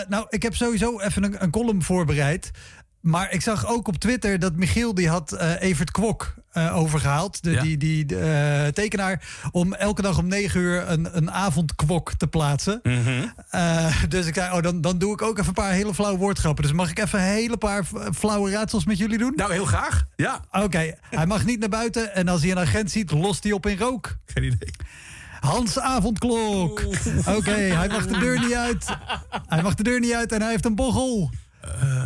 [0.07, 2.51] Nou, ik heb sowieso even een, een column voorbereid.
[3.01, 7.43] Maar ik zag ook op Twitter dat Michiel die had eh, Evert Kwok eh, overgehaald.
[7.43, 7.61] De, Ja.
[7.61, 9.23] Die, die de, eh, tekenaar.
[9.51, 12.81] Om elke dag om negen uur een, een avondkwok te plaatsen.
[13.49, 16.17] Eh, dus ik zei, oh, dan, dan doe ik ook even een paar hele flauwe
[16.17, 16.63] woordgrappen.
[16.63, 17.83] Dus mag ik even een hele paar
[18.15, 19.33] flauwe raadsels met jullie doen?
[19.35, 20.05] Nou, heel graag.
[20.15, 20.41] Ja.
[20.51, 22.13] Oké, hij mag niet naar buiten.
[22.15, 24.15] En als hij een agent ziet, lost hij op in rook.
[24.25, 24.71] Geen idee.
[25.39, 26.83] Hans Avondklok.
[27.25, 28.85] Oké, hij mag de deur niet uit.
[29.47, 31.29] Hij mag de deur niet uit en hij heeft een bochel.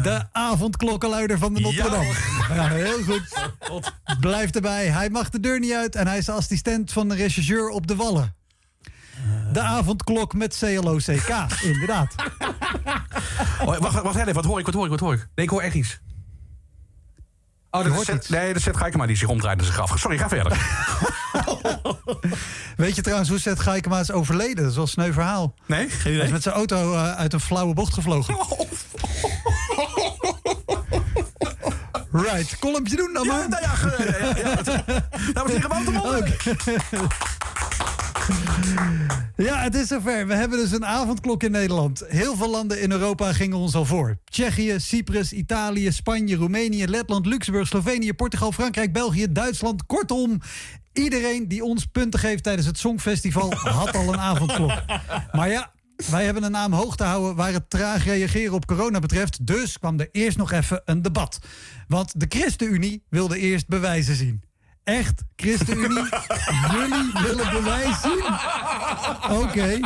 [0.04, 2.14] De avondklokkenluider van de Notre Dame.
[2.54, 3.34] Ja, heel goed.
[4.20, 4.88] Blijf erbij.
[4.88, 7.96] Hij mag de deur niet uit en hij is assistent van de rechercheur op de
[7.96, 8.36] Wallen.
[9.52, 12.16] De avondklok met CLOCK, inderdaad.
[13.62, 15.28] Oh, wacht, wacht even, wat hoor ik, wat hoor ik, wat hoor ik?
[15.36, 16.00] Nee, ik hoor echt iets.
[17.72, 20.00] Oh, dat Zet, nee, dat Zet Gaikema die zich omdraait in zijn graf.
[20.00, 20.52] Sorry, ga verder.
[22.78, 24.64] Weet je trouwens hoe Seth Gaikema is overleden?
[24.64, 25.54] Dat wel een sneu verhaal.
[25.66, 28.36] Nee, geen Hij is met zijn auto eh, uit een flauwe bocht gevlogen.
[32.14, 33.48] Right, kolompje doen dan maar.
[33.50, 34.84] Ja, ja, ja, ja, ja.
[35.34, 36.38] Nou, we zeggen Wouter.
[39.36, 40.28] Ja, het is zover.
[40.28, 42.04] We hebben dus een avondklok in Nederland.
[42.08, 44.18] Heel veel landen in Europa gingen ons al voor.
[44.26, 49.86] Tsjechië, Cyprus, Italië, Spanje, Roemenië, Letland, Luxemburg, Slovenië, Portugal, Frankrijk, België, Duitsland.
[49.86, 50.42] Kortom,
[50.94, 54.72] iedereen die ons punten geeft tijdens het Songfestival had al een avondklok.
[55.32, 55.72] Maar ja,
[56.10, 59.46] wij hebben een naam hoog te houden waar het traag reageren op corona betreft.
[59.48, 61.40] Dus kwam er eerst nog even een debat.
[61.88, 64.44] Want de ChristenUnie wilde eerst bewijzen zien.
[64.84, 66.04] Echt, ChristenUnie,
[66.74, 68.24] jullie willen bewijs zien?
[69.30, 69.80] Oké.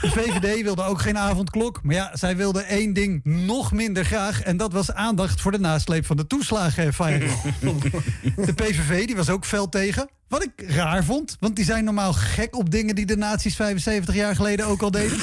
[0.00, 1.80] De VVD wilde ook geen avondklok.
[1.82, 4.42] Maar ja, zij wilde één ding nog minder graag.
[4.42, 7.32] En dat was aandacht voor de nasleep van de toeslagenfeiling.
[8.46, 10.10] De PVV die was ook fel tegen.
[10.28, 14.14] Wat ik raar vond, want die zijn normaal gek op dingen die de nazi's 75
[14.14, 15.18] jaar geleden ook al deden.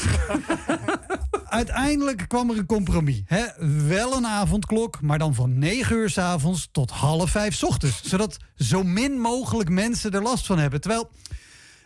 [1.49, 3.21] Uiteindelijk kwam er een compromis.
[3.25, 3.43] Hè?
[3.87, 8.01] Wel een avondklok, maar dan van 9 uur s avonds tot half 5 s ochtends.
[8.03, 10.81] Zodat zo min mogelijk mensen er last van hebben.
[10.81, 11.09] Terwijl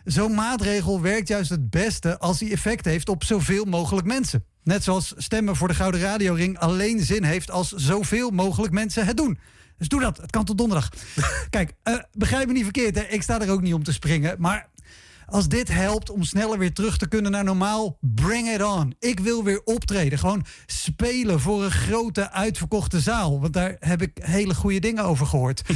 [0.04, 4.44] zo'n maatregel werkt juist het beste als die effect heeft op zoveel mogelijk mensen.
[4.64, 9.16] Net zoals stemmen voor de Gouden Radioring alleen zin heeft als zoveel mogelijk mensen het
[9.16, 9.38] doen.
[9.78, 10.16] Dus doe dat.
[10.16, 10.88] Het kan tot donderdag.
[11.50, 12.94] Kijk, eh, begrijp me niet verkeerd.
[12.94, 13.02] Hè?
[13.02, 14.36] Ik sta er ook niet om te springen.
[14.38, 14.68] Maar
[15.32, 18.94] als dit helpt om sneller weer terug te kunnen naar normaal, bring it on.
[18.98, 20.18] Ik wil weer optreden.
[20.18, 23.40] Gewoon spelen voor een grote uitverkochte zaal.
[23.40, 25.62] Want daar heb ik hele goede dingen over gehoord.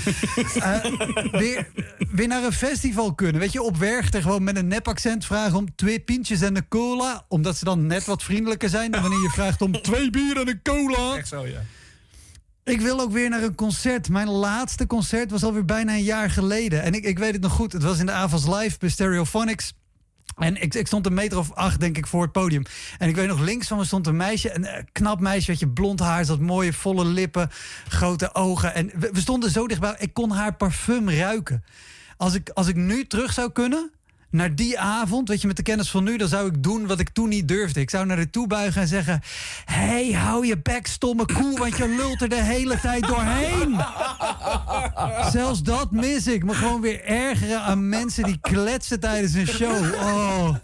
[0.56, 0.84] Eh,
[1.30, 1.68] weer,
[2.10, 3.40] weer naar een festival kunnen.
[3.40, 7.24] Weet je, op Werchter gewoon met een nepaccent vragen om twee pintjes en een cola.
[7.28, 10.48] Omdat ze dan net wat vriendelijker zijn dan wanneer je vraagt om twee bier en
[10.48, 11.16] een cola.
[11.16, 11.60] Echt zo, ja.
[12.66, 14.08] Ik wil ook weer naar een concert.
[14.08, 16.82] Mijn laatste concert was alweer bijna een jaar geleden.
[16.82, 17.72] En ik, ik weet het nog goed.
[17.72, 19.74] Het was in de Avals Live bij Stereophonics.
[20.36, 22.62] En ik, stond een meter of acht, denk ik, voor het podium.
[22.98, 24.54] En ik weet nog, links van me stond een meisje.
[24.54, 26.24] Een eh, knap meisje, weet je, blond haar.
[26.24, 27.50] Ze had mooie, volle lippen,
[27.88, 28.74] grote ogen.
[28.74, 29.94] En we, we stonden zo dichtbij.
[29.98, 31.64] Ik kon haar parfum ruiken.
[32.16, 33.90] Als ik, als ik nu terug zou kunnen,
[34.30, 37.00] naar die avond, weet je, met de kennis van nu, dan zou ik doen wat
[37.00, 37.80] ik toen niet durfde.
[37.80, 39.22] Ik zou naar de toe buigen en zeggen:
[39.64, 43.80] hey, hou je bek, stomme koe, want je lult er de hele tijd doorheen.
[45.38, 46.44] Zelfs dat mis ik.
[46.44, 49.94] Me gewoon weer ergeren aan mensen die kletsen tijdens een show.
[49.94, 50.54] Oh.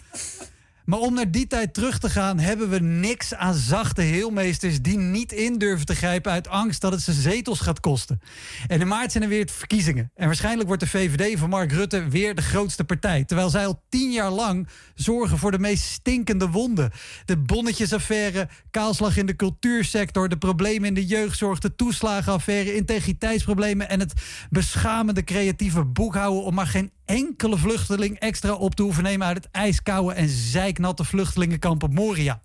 [0.93, 4.99] Maar om naar die tijd terug te gaan, hebben we niks aan zachte heelmeesters die
[4.99, 8.21] niet in durven te grijpen uit angst dat het ze zetels gaat kosten.
[8.67, 10.11] En in maart zijn er weer verkiezingen.
[10.15, 13.25] En waarschijnlijk wordt de VVD van Mark Rutte weer de grootste partij.
[13.25, 16.91] Terwijl zij al tien jaar lang zorgen voor de meest stinkende wonden.
[17.25, 24.01] De bonnetjesaffaire, kaalslag in de cultuursector, de problemen in de jeugdzorg, de toeslagenaffaire, integriteitsproblemen en
[24.01, 24.13] het
[24.51, 29.49] beschamende creatieve boekhouden om maar geen enkele vluchteling extra op te hoeven nemen uit het
[29.51, 32.43] ijskoude en zeiknatte vluchtelingenkamp op Moria.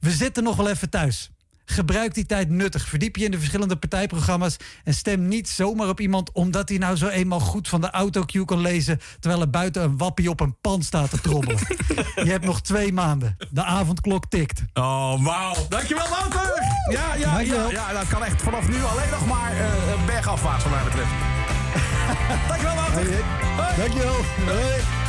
[0.00, 1.30] We zitten nog wel even thuis.
[1.64, 2.88] Gebruik die tijd nuttig.
[2.88, 4.56] Verdiep je in de verschillende partijprogramma's.
[4.84, 8.44] En stem niet zomaar op iemand omdat hij nou zo eenmaal goed van de autocue
[8.44, 9.00] kan lezen.
[9.20, 11.58] terwijl er buiten een wappie op een pan staat te trommelen.
[12.26, 13.36] je hebt nog twee maanden.
[13.50, 14.62] De avondklok tikt.
[14.74, 15.54] Oh, wauw.
[15.68, 16.62] Dankjewel, Wouter.
[16.90, 20.72] Ja, ja, ja, ja, dat kan echt vanaf nu alleen nog maar een bergafwaarts, wat
[20.72, 21.31] mij betreft.
[22.48, 23.24] Dankjewel, Wouter.
[23.76, 24.24] Dankjewel.
[24.46, 25.01] Hoi.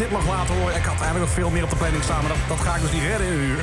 [0.00, 0.76] Dit nog laten horen.
[0.76, 2.82] Ik had eigenlijk nog veel meer op de planning staan, maar dat, dat ga ik
[2.82, 3.60] dus niet redden in uur.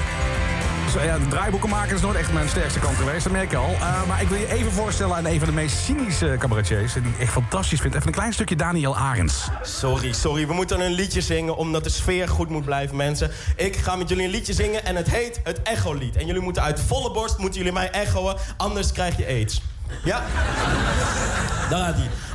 [0.92, 3.58] Zo, ja, de draaiboeken maken is nooit echt mijn sterkste kant geweest, dat merk je
[3.58, 3.74] al.
[3.74, 6.94] Eh, maar ik wil je even voorstellen aan een van de meest cynische cabaretiers...
[6.94, 7.96] die ik echt fantastisch vind.
[7.96, 9.48] Even een klein stukje Daniel Arends.
[9.62, 10.48] Sorry, sorry.
[10.48, 13.32] We moeten een liedje zingen omdat de sfeer goed moet blijven, mensen.
[13.56, 16.16] Ik ga met jullie een liedje zingen en het heet het Echo-lied.
[16.16, 19.62] En jullie moeten uit volle borst moeten jullie mij echoen, anders krijg je aids.
[20.04, 20.24] Ja?
[21.70, 21.96] Daar gaat.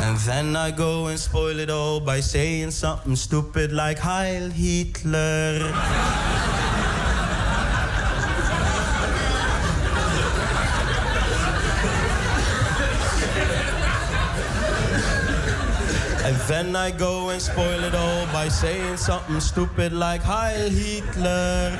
[0.00, 5.72] And then I go and spoil it all by saying something stupid like Heil Hitler.
[16.24, 21.78] And then I go and spoil it all by saying something stupid like Heil Hitler.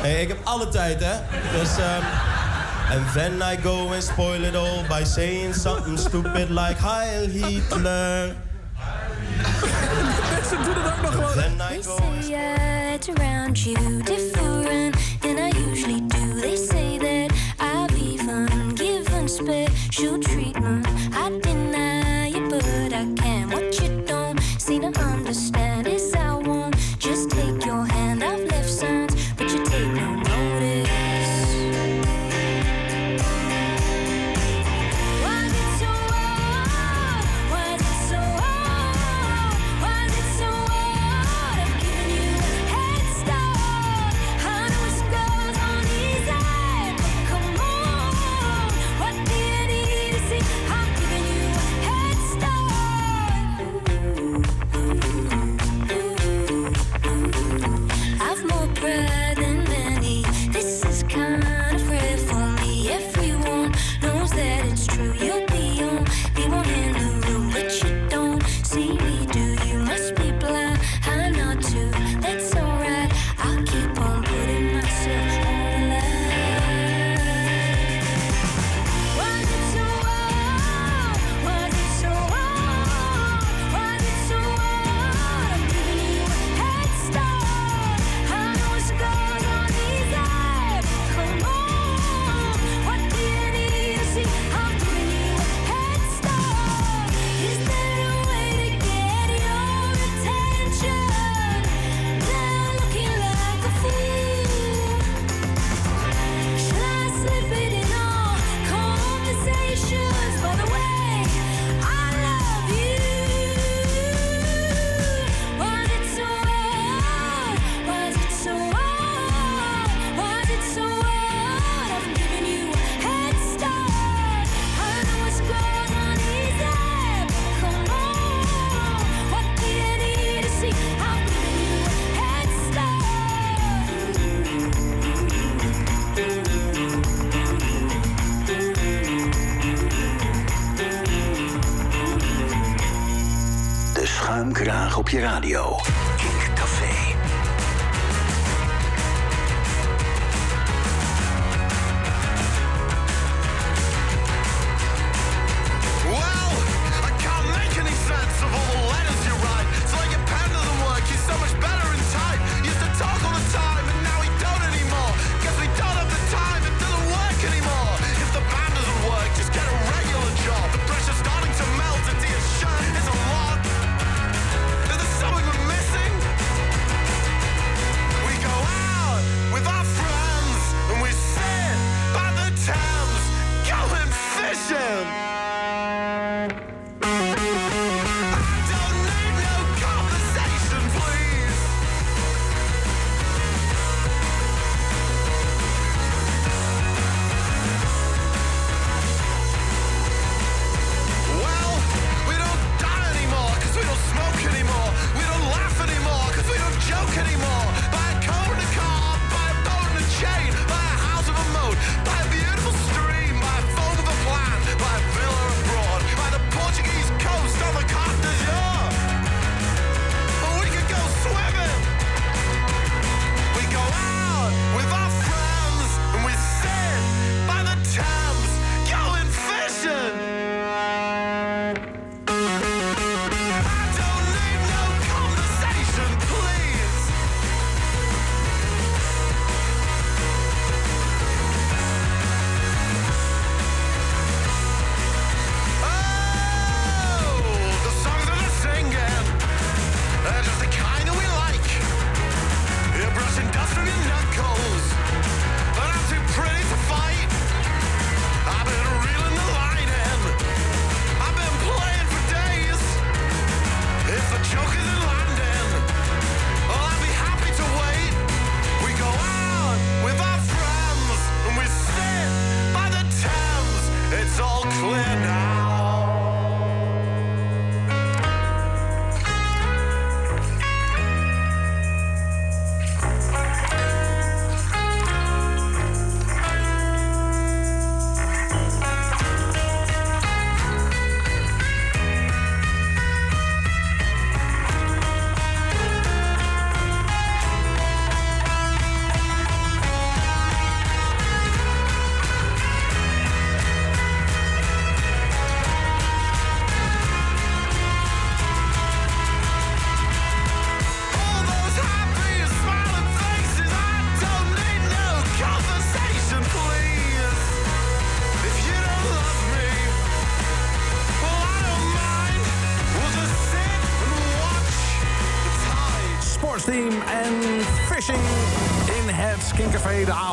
[0.00, 1.14] Hey, ik heb alle tijd, hè?
[1.58, 2.33] Dus, um,
[2.90, 8.36] and then I go and spoil it all by saying something stupid like Heil Hitler.
[10.48, 11.32] Ze doen het ook nog gewoon.
[11.34, 16.40] Then I They say I act around you different than I usually do.
[16.40, 20.86] They say that I've even given special treatment.
[21.12, 21.63] I deny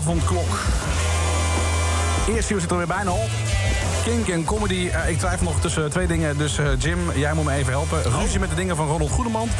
[0.02, 0.60] avondklok.
[2.28, 3.30] Eerste uur zit er weer bijna op.
[4.04, 4.90] Kink en comedy.
[4.90, 6.38] Eh, ik twijfel nog tussen twee dingen.
[6.38, 8.04] Dus eh, Jim, jij moet me even helpen.
[8.20, 9.52] Ruzie met de dingen van Ronald Goedemond.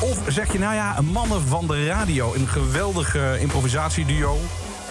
[0.00, 2.34] Of zeg je, nou ja, mannen van de radio.
[2.34, 4.38] Een geweldig eh, improvisatieduo.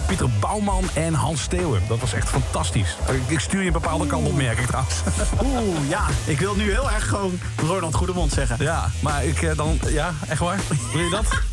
[0.08, 1.82] Pieter Bouwman en Hans Steeuwen.
[1.88, 2.98] Dat was echt fantastisch.
[3.28, 4.96] Ik, stuur je een bepaalde kant op, merk ik trouwens.
[5.44, 6.06] Oeh, ja.
[6.26, 8.58] Ik wil nu heel erg gewoon Ronald Goedemond zeggen.
[8.60, 9.80] Ja, maar ik eh, dan...
[9.88, 10.60] Ja, echt waar?
[10.94, 11.53] Wil je dat?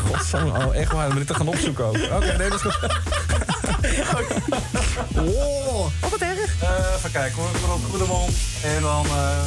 [0.00, 1.04] Godsamme, oh, echt waar.
[1.04, 1.94] Dan moet ik dat gaan opzoeken ook.
[1.94, 2.76] Oké, nee, dat is goed.
[5.14, 6.54] Oh, wat wat erg.
[6.62, 7.48] Eh, even kijken hoor.
[7.60, 8.32] Ronald Goedemond.
[8.62, 9.06] En dan...
[9.06, 9.44] eh,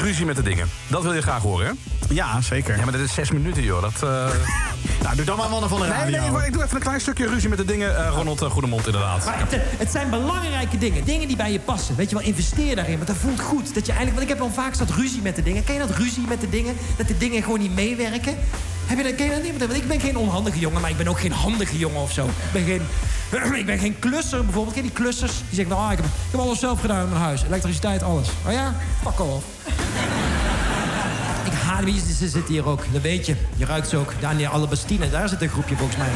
[0.00, 0.70] Ruzie met de dingen.
[0.86, 1.72] Dat wil je graag horen, hè?
[2.14, 2.76] Ja, zeker.
[2.76, 3.82] Ja, maar dat is zes minuten, joh.
[3.82, 4.28] Dat, eh,
[5.02, 6.20] Nou, doe dan maar mannen van de Nee, radio.
[6.20, 7.96] nee, maar ik doe even een klein stukje ruzie met de dingen.
[7.96, 9.24] Eh, Ronald eh, Goedemond, inderdaad.
[9.24, 11.04] Maar het, het zijn belangrijke dingen.
[11.04, 11.96] Dingen die bij je passen.
[11.96, 12.94] Weet je wel, investeer daarin.
[12.94, 13.74] Want dat voelt goed.
[13.74, 15.64] Dat je eigenlijk, want ik heb al vaak zat ruzie met de dingen.
[15.64, 16.74] Ken je dat ruzie met de dingen?
[16.96, 18.34] Dat de dingen gewoon niet meewerken?
[18.86, 19.58] Heb je dat, ken je dat niet?
[19.58, 22.26] Want ik ben geen onhandige jongen, maar ik ben ook geen handige jongen of zo.
[22.26, 22.82] Ik ben geen,
[23.60, 24.74] ik ben geen klusser bijvoorbeeld.
[24.74, 25.32] Ken je die klussers?
[25.32, 27.42] Die zeggen, nou, ik, heb, ik heb alles zelf gedaan in mijn huis.
[27.42, 28.28] Elektriciteit, alles.
[28.46, 28.74] Oh ja?
[29.02, 29.44] Fuck off.
[31.92, 32.84] Ze zitten hier ook.
[32.92, 33.36] Dat weet je.
[33.56, 34.12] Je ruikt ze ook.
[34.20, 36.08] Daniel Alabastine, daar zit een groepje volgens mij.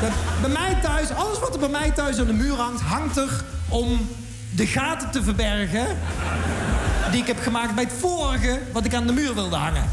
[0.00, 0.10] Bij,
[0.40, 3.44] bij mij thuis, alles wat er bij mij thuis aan de muur hangt, hangt er
[3.68, 4.08] om
[4.50, 5.86] de gaten te verbergen.
[7.10, 9.84] Die ik heb gemaakt bij het vorige wat ik aan de muur wilde hangen.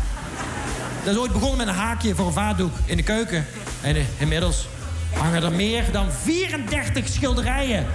[1.04, 3.46] Dat is ooit begonnen met een haakje voor een vaatdoek in de keuken.
[3.82, 4.68] En eh, inmiddels
[5.14, 7.86] hangen er meer dan 34 schilderijen.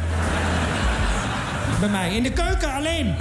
[1.81, 3.17] Bij mij, in de keuken alleen.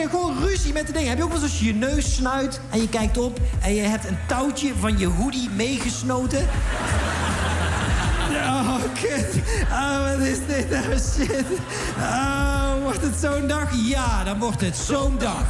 [0.00, 1.08] Je gewoon ruzie met de dingen?
[1.08, 3.74] Heb je ook wel eens als je je neus snuit en je kijkt op en
[3.74, 6.48] je hebt een touwtje van je hoodie meegesnoten?
[8.30, 9.42] Oh, kut.
[9.70, 11.44] Oh, wat is dit nou shit?
[11.98, 13.70] Oh, wordt het zo'n dag?
[13.84, 15.44] Ja, dan wordt het zo'n dag.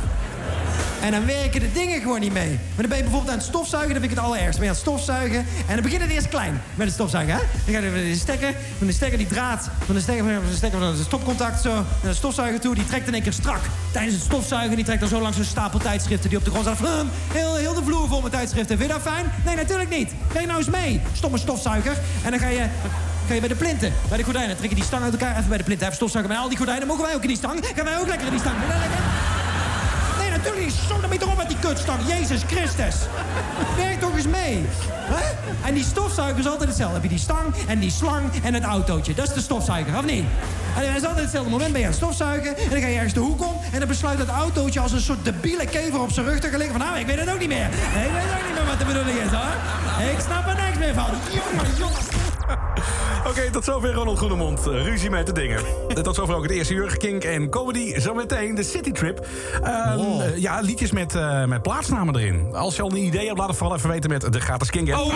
[1.07, 2.49] En dan werken de dingen gewoon niet mee.
[2.49, 4.61] Maar dan ben je bijvoorbeeld aan het stofzuigen, dat vind ik het allerergste.
[4.61, 7.41] Ben je aan het stofzuigen en dan begint het eerst klein met het stofzuigen, hè?
[7.65, 10.51] Dan ga je met de stekker, van de stekker die draad, van de stekker, van
[10.51, 13.33] de stekker van het stopcontact zo naar de stofzuiger toe, die trekt in één keer
[13.33, 13.61] strak.
[13.93, 16.65] Tijdens het stofzuigen, die trekt dan zo langs een stapel tijdschriften die op de grond
[16.65, 16.77] staan.
[16.77, 18.79] Vlam, Heel, heel de vloer vol met tijdschriften.
[18.79, 19.33] Vind je dat fijn?
[19.45, 20.11] Nee, natuurlijk niet.
[20.41, 21.97] Je nou eens mee, stomme stofzuiger.
[22.25, 22.67] En dan ga je...
[23.29, 25.37] Ga je bij de plinten, bij de gordijnen, trek je die stang uit elkaar.
[25.37, 26.33] Even bij de plinten, even stofzuigen.
[26.33, 27.67] Bij al die gordijnen mogen wij ook in die stang.
[27.75, 28.57] Gaan wij ook lekker in die stang.
[28.69, 29.16] Lekker?
[30.47, 30.89] Nee, natuurlijk niet.
[30.89, 32.01] Zo, dan ben je toch op met die kutstang.
[32.07, 32.97] Jezus Christus.
[33.77, 34.65] Werk toch eens mee.
[34.91, 35.25] Hè?
[35.69, 36.95] En die stofzuiger is altijd hetzelfde.
[36.95, 39.15] Heb je die stang en die slang en het autootje.
[39.15, 40.25] Dat is de stofzuiger, of niet?
[40.77, 41.73] En het is altijd hetzelfde moment.
[41.73, 43.61] Ben je aan het stofzuigen en dan ga je ergens de hoek om...
[43.73, 46.59] en dan besluit dat autootje als een soort debiele kever op zijn rug te gaan
[46.59, 46.77] liggen.
[46.79, 47.67] Van nou, ik weet het ook niet meer.
[47.67, 50.11] Ik weet ook niet meer wat de bedoeling is, hoor.
[50.11, 51.11] Ik snap er niks meer van.
[51.31, 52.26] Jongen, jongen.
[53.29, 54.67] Oké, tot zover Ronald Goedemond.
[54.67, 55.61] Eh, ruzie met de dingen.
[56.03, 56.97] Tot zover ook het eerste uur.
[56.97, 58.01] Kink en comedy.
[58.01, 59.27] Zometeen de citytrip.
[59.63, 62.55] Ehm, eh, ja, liedjes met, eh, met plaatsnamen erin.
[62.55, 64.89] Als je al een idee hebt, laat het vooral even weten met de gratis Kink.
[64.89, 65.15] Oh,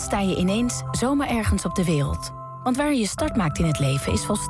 [0.00, 2.32] sta je ineens zomaar ergens op de wereld.
[2.62, 4.44] Want waar je je start maakt in het leven is volstrekt